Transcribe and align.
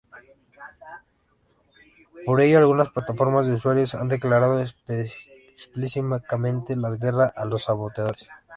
Por 2.25 2.41
ello, 2.41 2.57
algunas 2.57 2.89
plataformas 2.89 3.45
de 3.45 3.53
usuarios 3.53 3.93
han 3.93 4.07
declarado 4.07 4.59
explícitamente 4.89 6.75
la 6.75 6.89
guerra 6.97 7.31
a 7.35 7.45
los 7.45 7.65
saboteadores. 7.65 8.27